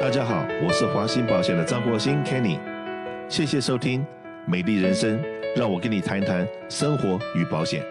[0.00, 2.56] 大家好，我是华兴保险的张国兴 Kenny，
[3.28, 4.06] 谢谢收听
[4.46, 5.20] 美丽人生，
[5.56, 7.84] 让我跟你谈一谈生活与保险。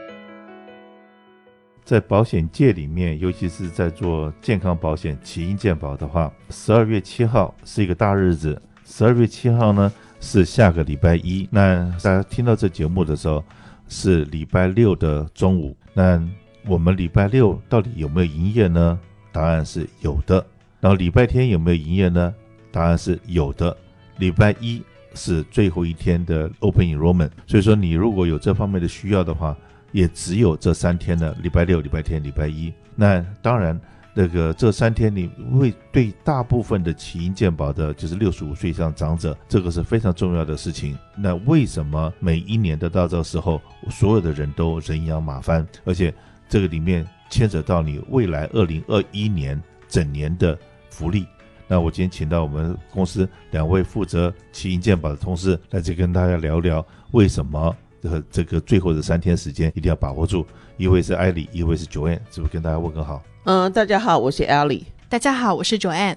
[1.84, 8.60] 在保险界里面，尤其是在做健康保险、起因健保的话，十二月七号是一个大日子。
[8.86, 13.44] 十二月七号呢是下个礼拜一，那大家听到这节目的时候
[13.90, 15.76] 是礼拜六的中午。
[15.94, 16.26] 那
[16.66, 18.98] 我们礼拜六到底有没有营业呢？
[19.34, 20.44] 答案是有的。
[20.80, 22.34] 然后礼拜天有没有营业呢？
[22.72, 23.76] 答案是有的。
[24.18, 24.82] 礼拜一
[25.14, 29.56] 是最后一天的 Open Enrollment，所以说你如果有这方面的需要的话，
[29.92, 32.74] 也只有这三天的礼拜六、礼拜天、礼拜一。
[32.96, 33.80] 那当然，
[34.14, 35.28] 那个这三天你
[35.58, 40.98] 会对大部分的起因健保的，就是六十五岁以上长者，这个是非常重要的事情。
[41.16, 46.14] 那为什么每一年的到这时候，所有的人都人仰马翻，而且
[46.50, 50.58] 这个里面牵扯到你未来二零二一年整年的
[50.90, 51.26] 福利？
[51.68, 57.76] 那我今天请到我们公司两位负责起因健保的同事来这跟大家聊聊为什么。
[58.00, 60.46] 这个这个最后的三天时间一定要把握住。
[60.78, 63.24] 一位是艾莉，一位是 Joanne，是不是跟大家问个好？
[63.46, 64.86] 嗯，大家好，我是艾莉。
[65.10, 66.16] 大家好，我是 Joanne。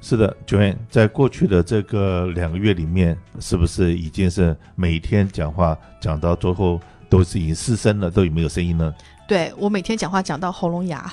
[0.00, 6.80] 是的，Joanne，在过去的这个两个月里面，是不是已经是每天讲话讲到最后
[7.10, 8.92] 都是已经失声了，都有没有声音呢？
[9.28, 11.12] 对，我每天讲话讲到喉咙哑。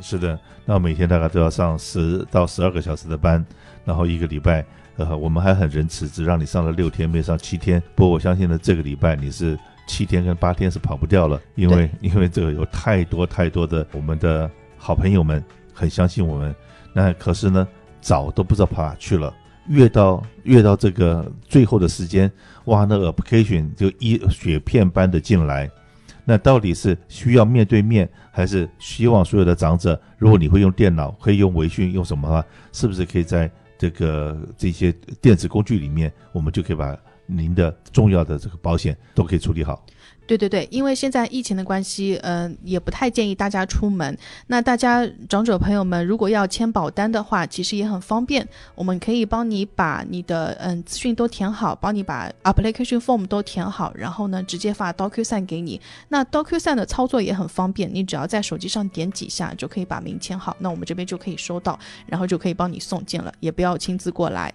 [0.00, 3.44] 是的，那每天大概都要上十到十二个小时的班，
[3.84, 4.64] 然后一个礼拜。
[4.96, 7.82] 呃，我们还很仁慈，只让你上了六天，没上七天。
[7.96, 16.54] 不过我相信呢，这个礼拜你是七天跟八天是跑不掉了，因为因为这个有太多太多的我们的好朋友们很相信我们。
[16.92, 17.66] 那可是呢，
[18.00, 19.34] 早都不知道跑哪去了。
[19.66, 22.30] 越到越到这个最后的时间，
[22.66, 25.68] 哇，那个 application 就一雪片般的进来。
[26.24, 33.50] 那到底是需要面对面，还是希望所有的长者，如果你会用电脑，可以用微讯，用什么的话，是不是可以在？
[33.76, 39.84] 这个这些电子工具里面，我们就可以把您的重要的这个保险都可以处理好。
[40.26, 44.16] 对对对，因为现在疫情的关系，嗯、呃，也不太建议大家出门。
[44.46, 48.48] 那大家长者朋友们，如果要签保单的话，其实也很方便。
[48.74, 55.78] 我们可以帮你把你的嗯资讯都填好，帮你把 application form 都填好，然后呢，直接发 DocuSign 给你。
[56.08, 60.56] 那 DocuSign 的操作也很方便，你只要在手机上点几下，就可以把名签好。
[60.58, 64.50] 那我们这边就可以收到，然后就可以帮你送件了，也不要亲自过来。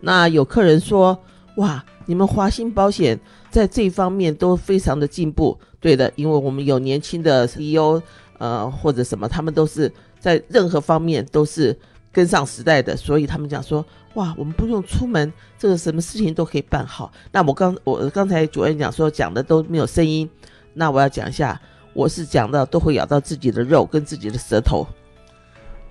[0.00, 1.20] 那有客人说。
[1.56, 3.18] 哇，你们华兴保险
[3.50, 8.00] 在这方面都非常的进步，对的，因为我们有年轻的 CEO，
[8.38, 11.76] 呃，或者什么，他们都是在任何方面都是
[12.12, 13.84] 跟上时代的，所以他们讲说，
[14.14, 17.12] 哇，我们不用出门，这个什么事情都可以办好。
[17.32, 20.30] 那我刚我刚才主任讲说讲的都没有声音，
[20.72, 21.60] 那我要讲一下，
[21.92, 24.86] 我是讲的都会咬到自己的肉跟自己的舌头。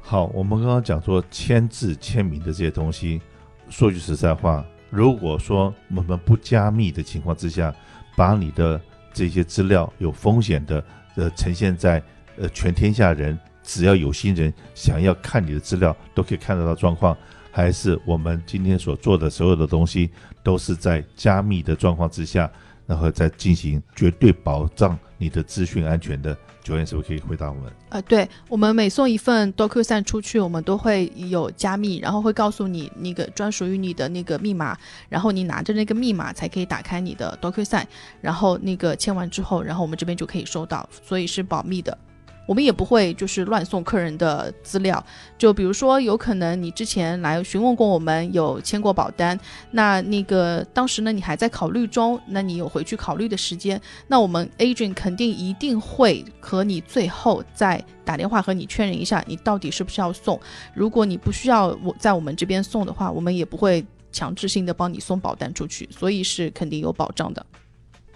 [0.01, 3.21] 好，我们刚刚讲说签字签名的这些东西，
[3.69, 4.65] 说句实在话。
[4.89, 7.73] 如果说我们不加密的情况之下，
[8.15, 8.79] 把你的
[9.13, 10.83] 这些资料有风险的
[11.15, 12.01] 呃呈现在
[12.37, 17.15] 呃全天下人，只要有心人想要看你的资料，都可以看得到状况，
[17.51, 20.09] 还是我们今天所做的所有的东西
[20.41, 22.49] 都是在加密的状况之下，
[22.89, 26.35] 然后再进行绝对保障你的资讯安全的。
[26.61, 27.71] 九点师傅可以回答我们？
[27.89, 37.85] 呃，对，我们每送一份 DocuSign 出去，我们都会有加密，然后会告诉你那个专属于你的那个密码，然后你拿着那个密码才可以打开你的 DocuSign，
[38.21, 41.97] 然后那个签完之后，然后我们这边就可以收到，所以是保密的。
[42.49, 45.05] 我们也不会就是乱送客人的资料，
[45.37, 49.39] 就比如说有可能你之前来询问过我们有签过保单，
[49.69, 60.41] 那那个当时呢你还在考虑中，那你有回去考虑的时间，那我们 agent 肯定一定会和你最后再打电话和你确认一下，你到底是不是要送。
[60.73, 67.45] 如果你不需要我在我们这边送的话，我们也不会强制性的帮你送保单出去，所以是肯定有保障的。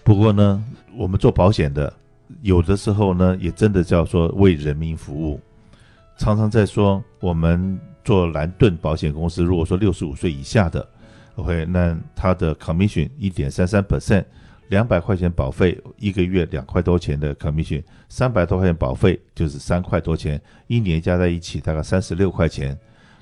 [0.03, 0.63] 不过呢，
[0.97, 1.93] 我们做保险的。
[2.41, 5.39] 有的时候呢，也真的叫做为人民服务。
[6.17, 10.87] 常常在说，我们做蓝盾保险公司，如果说六十五岁以下的
[11.35, 14.23] ，OK，那他的 commission 一点三三 percent，
[14.69, 22.77] 两百块钱保费，一个月两块多钱的 commission，三百多块钱保费就是三块多钱，一年加在一起大概三十六块钱。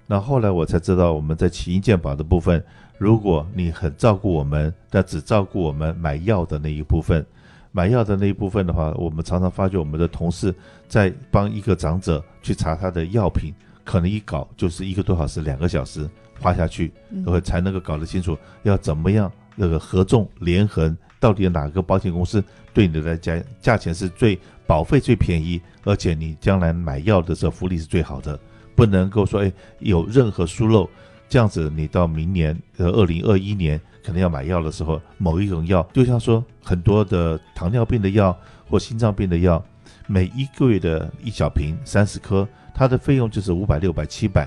[0.08, 2.62] 那后来我才知道，我们在起因健保的部分，
[2.98, 7.26] 如果你很照顾我们，但只照顾我们买药的那一部分。
[7.72, 10.54] 买药的那一部分的话，我们常常发觉我们的同事
[10.88, 13.54] 在帮一个长者去查他的药品，
[13.86, 16.10] 可能一搞就是一个多小时、两个小时
[16.40, 28.38] 花下去，然后才能够搞得清楚要怎么样那个合纵连横，到底哪个保险公司对你的价价钱是最保费最便宜，而且你将来买药的时候福利是最好的。
[28.74, 30.90] 不能够说哎有任何疏漏，
[31.32, 38.38] 这样子你到明年呃二零二一年可能要买药的时候，某一种药，就像说很多的糖尿病的药
[38.70, 39.64] 或心脏病的药，
[40.08, 42.46] 每一个月的一小瓶三十颗，
[42.76, 44.46] 它的费用就是五百、六百、七百。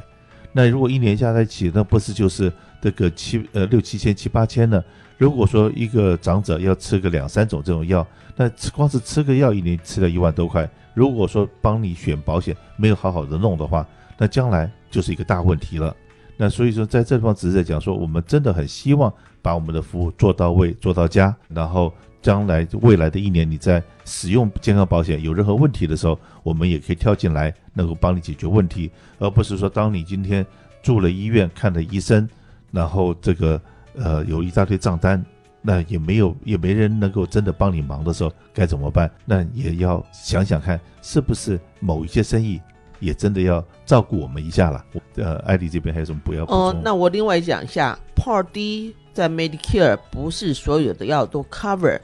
[0.53, 2.53] 那如果一年加在一起，那不是就是
[2.83, 4.85] 这个七呃六七千七八千呢？
[5.17, 10.69] 如果说一个长者要吃个两三种这种药，那光是吃个药一年吃了一万多块。
[10.93, 13.89] 如果说帮你选保险没有好好的弄的话，
[14.19, 15.97] 那将来就是一个大问题了。
[16.37, 30.45] 那所以说在这地方只是在讲说，我们真的很希望把我们的服务做到位、做到家，然后将来未来的一年你在使用健康保险有任何问题的时候，我们也可以跳进来能够帮你解决问题，而不是说当你今天
[30.83, 32.29] 住了医院看了医生，
[32.71, 33.61] 然后这个
[33.95, 35.25] 呃有一大堆账单。
[35.67, 39.11] 那也没有，也没人能够真的帮你忙的时候，该怎么办？
[39.25, 42.61] 那也要想想看，是不是某一些生意
[43.05, 44.85] 也真的要照顾我们一下了？
[45.17, 46.61] 呃，艾迪这边还有什么不要补充？
[46.61, 52.01] 哦，那我另外讲一下，Part D 在 Medicare 不是所有的药都 cover，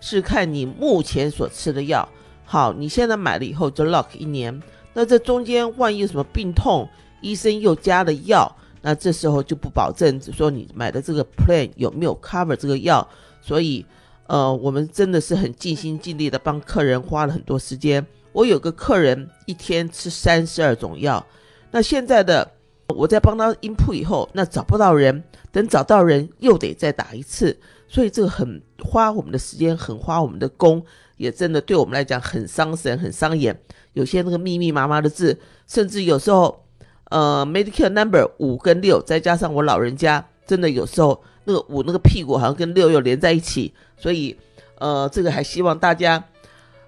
[0.00, 2.08] 是看你目前所吃的药。
[2.44, 4.60] 好，你现在买了以后就 lock 一年，
[4.92, 6.88] 那这中间万一有什么病痛，
[7.20, 8.50] 医生又加了药。
[8.82, 13.06] 那这时候就不保证说你买的这个 plan 有没有 cover 这个药，
[13.42, 13.84] 所以，
[14.26, 18.04] 呃，我们真的是很尽心尽力的帮客人花了很多时间。
[18.32, 21.24] 我有个客人一天吃三十二种药，
[21.70, 22.50] 那现在的
[22.88, 30.84] 我在帮他 input 以后，那找不到人，等找到人又得再打一次，所以这个很花我们的时间，很花我们的工，
[31.16, 33.60] 也真的对我们来讲很伤神，很伤眼。
[33.92, 36.64] 有些那个密密麻麻的字，甚至有时候。
[37.10, 44.38] 呃，Medicare number 五跟六，再加上我老人家，真的有时候那个五那个屁股好像跟六又连在一起，所以
[44.78, 46.22] 呃，这个还希望大家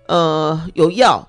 [0.07, 1.29] 呃有药，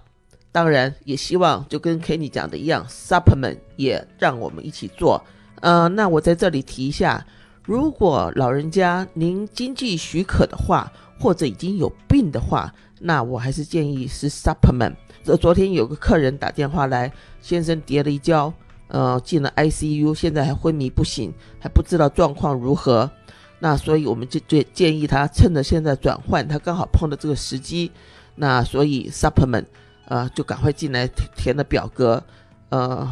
[0.53, 5.21] 当然也希望就跟 Kenny 讲的一样，supplement 也让我们一起做。
[5.59, 7.25] 呃，那我在这里提一下，
[7.63, 10.89] 如果老人家您经济许可的话，
[11.19, 14.93] 或者已经有病的话，那我还是建议是 supplement。
[15.23, 17.11] 这昨天有个客人打电话来，
[17.41, 18.53] 先生跌了一跤。
[18.89, 23.09] 呃，进了 ICU，现在还昏迷不醒，还不知道状况如何。
[23.57, 27.89] 那所以我们就建建议他趁着现在转换，他刚好碰到这个时机。
[28.35, 29.65] 那所以 supplement，
[30.07, 32.23] 呃，就赶快进来填填了表格，
[32.69, 33.07] 呃，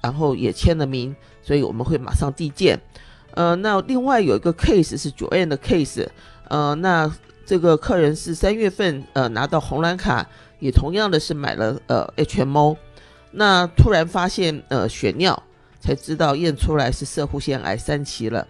[0.00, 2.80] 然后也签了名，所以我们会马上递件。
[3.34, 6.06] 呃，那另外有一个 case 是 Joanne 的 case，
[6.48, 7.12] 呃，那
[7.44, 10.26] 这个客人是三月份呃拿到红蓝卡，
[10.58, 12.76] 也同样的是买了呃 HMO。
[13.32, 15.42] 那突然发现，呃，血尿
[15.78, 18.46] 才知道验出来是射护腺癌三期了。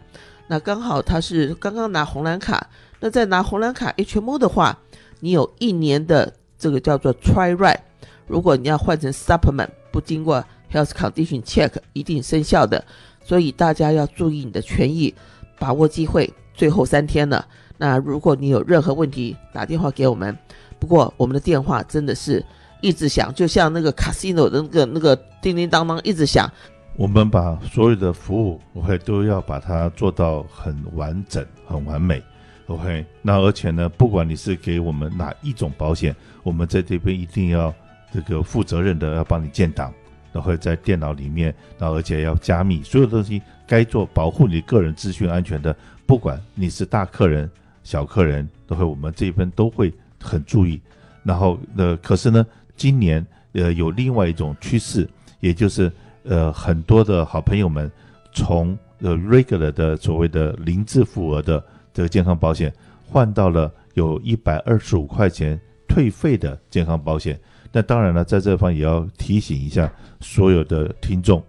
[0.47, 2.69] 那刚好他是刚刚拿红蓝卡，
[3.01, 4.79] 那在拿红蓝卡 HMO 的话，
[5.19, 7.81] 你有一年的这个叫做 Try Right。
[8.27, 12.85] 如果你要换成 Supplement，不经过 Health Condition Check，一定生效的。
[13.25, 15.15] 所以大家要注意你的权益，
[15.59, 17.47] 把握机会，最后三天了。
[17.79, 20.37] 那如果你有任何问题，打电话给我们。
[20.79, 22.45] 不过我们的电话真的是。
[22.83, 26.49] 一直响，就像那个 casino 的那个那个叮叮当当一直响。
[26.97, 32.23] 我们把所有的服务我都要把它做到很完整、很完美
[32.67, 33.05] ，OK。
[33.23, 37.75] 那而且呢，不管你是给我们哪一种保险，我们在这边一定要
[38.13, 39.93] 这个负责任的要帮你建档，
[40.33, 45.75] 然后在电脑里面，然后而且要加密，所有东西该做保护你个人资讯安全的，
[46.07, 47.51] 不管你是大客人、
[47.83, 49.93] 小客人，都会我们这边都会
[50.23, 50.81] 很注意。
[51.23, 52.47] 然后呃，可是呢。
[52.79, 55.09] 今年呃有另外一种趋势，
[55.41, 55.91] 也就是
[56.25, 57.91] 呃很多的好朋友们
[58.35, 61.65] 从呃 regular 的所谓的零自付额的
[61.97, 62.71] 这个健康保险
[63.07, 67.41] 换到了有一百二十五块钱退费的健康保险。
[67.73, 71.43] 那当然了，在这方也要提醒一下所有的听众，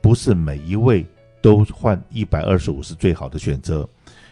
[0.00, 1.04] 不是每一位
[1.42, 3.86] 都换一百二十五是最好的选择，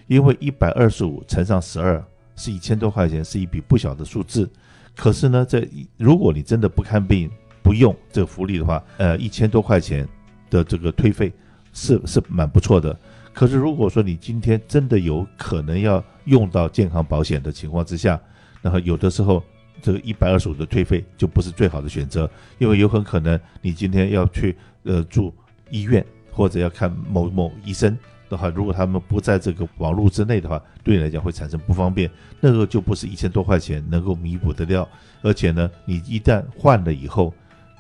[0.07, 2.03] 因为一百二十五乘上十二
[2.35, 4.49] 是一千多块钱，是一笔不小的数字。
[4.97, 7.31] 可是呢，这如果你真的不看病
[7.63, 10.09] 不用这个福利的话，呃，一千多块钱
[10.49, 11.31] 的这个退费
[11.75, 12.99] 是是蛮不错的。
[13.33, 18.21] 可是如果说你今天真的有可能要用到健康保险的情况之下，
[18.63, 19.43] 然后有的时候
[19.81, 25.33] 这个一百二十五的退费就不是最好的选择，因为有很可能你今天要去呃住
[25.71, 27.97] 医院或者要看某某医生。
[28.31, 34.87] 的话，如果他们不在这个网络之内的话，对你来讲会产生不方便，那个就不是一千多块钱能够弥补得了。
[35.23, 37.33] 而且呢，你一旦换了以后，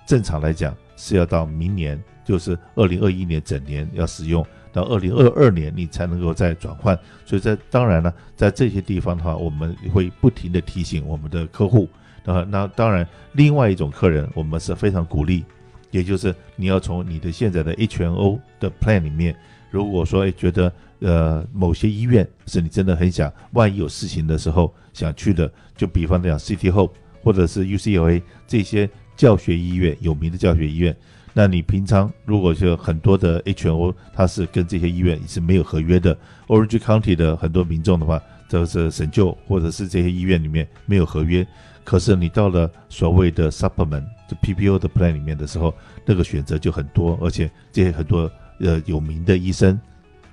[0.06, 4.42] 正常来讲是要到明年，就是二零二一年整年要使用，
[4.78, 6.98] 到二零二二年你才能够再转换。
[7.24, 11.88] 所以在当然呢，在这些地方的话，我们会不停的提醒我们的客户。
[12.24, 15.44] 啊那当然，另外一种客人，我们是非常鼓励，
[15.90, 19.34] 也就是你要从你的现在的 HMO 的 plan 里面，
[19.70, 20.70] 如果说觉得
[21.00, 26.92] 呃某些医院是你真的很想，万一有事情的时候想去的，就比方讲 City Hope
[27.22, 30.94] 或者是 UCLA 这些教学医院，有名的教学医院，
[31.34, 36.16] 那你平常如果就很多的 HMO 它是跟这些医院是没有合约的
[36.48, 41.46] ，Orange County 的很多民众的话，就是神救或者是这些医院里面没有合约。
[41.84, 45.72] 可是你到了所谓的 supplement 就 PPO 的 plan 里面的时候，
[46.04, 48.30] 那个选择就很多，而且这些很多
[48.60, 49.78] 呃有名的医生，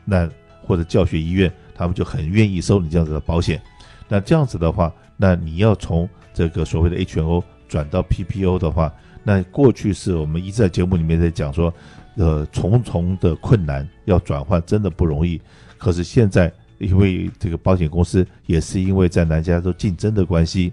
[0.03, 0.29] 那
[0.63, 3.61] 或者教学医院，他们就很愿意收你这样子的保险。
[4.09, 8.93] 那这样子的话，那你要从这个所谓的 HMO 转到 PPO 的话，
[9.25, 11.73] 那过去是我们一直在节目里面在讲说，
[12.15, 15.41] 呃，重重的困难要转换真的不容易。
[15.77, 20.71] 可是现在因为这个保险公司也是因为在南加州竞争的关系。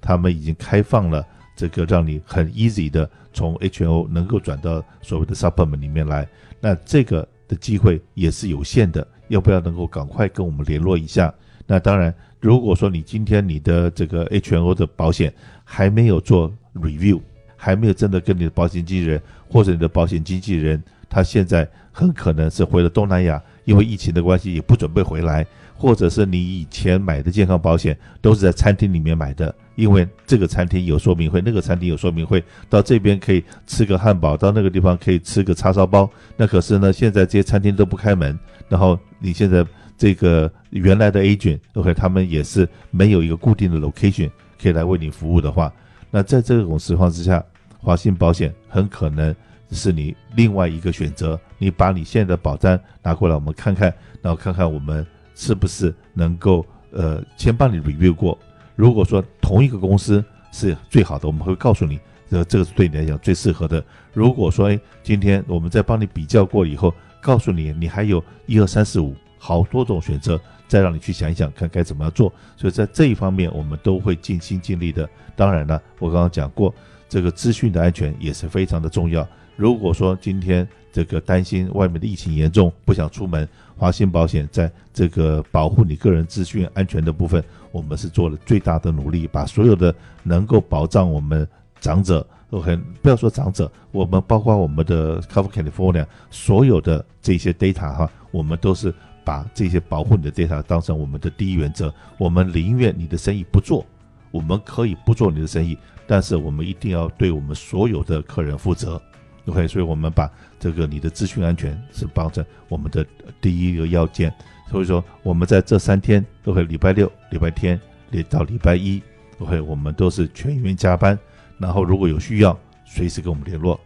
[0.00, 1.24] 他们已经开放了
[1.56, 6.28] 这个让你很 easy 的从 H O 能够转到所谓的 supplement 里面来，
[6.60, 11.32] 那这个的机会也是有限的，要不要能够赶快跟我们联络一下？
[11.66, 15.32] 那当然，如果说你今天你的这个 H O 的保险
[15.64, 17.20] 还没有做 review，
[17.58, 29.54] 还没有真的跟你的保险经纪人或者你的保险经纪人，他现在很可能是回了东南亚，因为疫情的关系也不准备回来，或者是你以前买的健康保险都是在餐厅里面买的。
[29.74, 36.10] 因为这个餐厅有说明会，那个餐厅有说明会，到这边可以吃个汉堡，到那个地方可以吃个叉烧包。
[36.36, 38.36] 那可是呢，现在这些餐厅都不开门，
[38.68, 39.64] 然后你现在
[39.96, 44.28] 这个原来的 agent，OK，他们也是没有一个固定的 location
[44.60, 45.72] 可以来为你服务的话，
[46.10, 47.44] 那在这种情况之下，
[47.80, 49.34] 华信保险很可能
[49.70, 51.38] 是你另外一个选择。
[51.58, 58.38] 你把你现在的保单拿过来，我们看看，然后看看我们是不是能够呃先帮你 review 过。
[58.76, 61.98] 如果说同一个公司是最好的，我们会告诉你，
[62.30, 63.84] 这这个是对你来讲最适合的。
[64.12, 72.32] 如果说，哎，今天我们在帮你比较过以后，告诉你你还有一二三四五好多种选择，再让你去想一想，看该怎么样做。
[72.56, 75.08] 所以在这一方面，我们都会尽心尽力的。
[75.36, 76.74] 当然了，我刚刚讲过，
[77.08, 79.26] 这个资讯的安全也是非常的重要。
[79.56, 87.42] 如果说今天这个担心外面的疫情严重，不想出门，华信保险在这个保护你个人资讯安全的部分，
[87.72, 91.46] 我们是做了最大的努力，把所有的能够保障我们
[91.80, 98.94] 长者，OK，不要说长者，我们包括我们的 Cover California 所有的这些 data 哈，我们都是
[99.28, 101.94] 把这些保护你的 data 当成我们的第一原则。
[102.16, 103.84] 我们宁愿你的生意不做，
[104.30, 108.98] 我们可以不做你的生意，但是我们一定要对我们所有的客人负责。
[109.44, 113.04] OK，所以我们把这个你的资讯安全是当成我们的
[113.38, 114.32] 第一个要件。
[114.70, 117.78] 所以说我们在这三天，OK，礼拜六、礼拜天，
[118.10, 119.02] 连到礼拜一
[119.40, 121.18] ，OK，我们都是全员加班。
[121.58, 123.78] 然后如果有需要，随时跟我们联络。